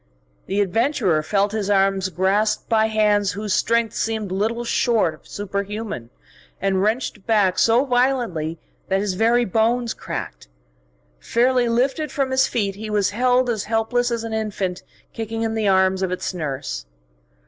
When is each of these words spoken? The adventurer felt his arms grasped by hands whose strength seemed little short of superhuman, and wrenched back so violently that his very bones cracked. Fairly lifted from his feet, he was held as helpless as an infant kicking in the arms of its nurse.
The 0.47 0.61
adventurer 0.61 1.21
felt 1.21 1.51
his 1.51 1.69
arms 1.69 2.09
grasped 2.09 2.67
by 2.67 2.87
hands 2.87 3.33
whose 3.33 3.53
strength 3.53 3.93
seemed 3.93 4.31
little 4.31 4.63
short 4.63 5.13
of 5.13 5.27
superhuman, 5.27 6.09
and 6.59 6.81
wrenched 6.81 7.27
back 7.27 7.59
so 7.59 7.85
violently 7.85 8.57
that 8.87 8.99
his 8.99 9.13
very 9.13 9.45
bones 9.45 9.93
cracked. 9.93 10.47
Fairly 11.19 11.69
lifted 11.69 12.11
from 12.11 12.31
his 12.31 12.47
feet, 12.47 12.73
he 12.73 12.89
was 12.89 13.11
held 13.11 13.47
as 13.47 13.65
helpless 13.65 14.09
as 14.09 14.23
an 14.23 14.33
infant 14.33 14.81
kicking 15.13 15.43
in 15.43 15.53
the 15.53 15.67
arms 15.67 16.01
of 16.01 16.11
its 16.11 16.33
nurse. 16.33 16.87